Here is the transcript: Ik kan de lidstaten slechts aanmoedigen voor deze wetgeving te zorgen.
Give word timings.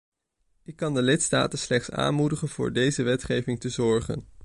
Ik 0.63 0.75
kan 0.75 0.93
de 0.93 1.01
lidstaten 1.01 1.59
slechts 1.59 1.91
aanmoedigen 1.91 2.47
voor 2.49 2.73
deze 2.73 3.03
wetgeving 3.03 3.59
te 3.59 3.69
zorgen. 3.69 4.25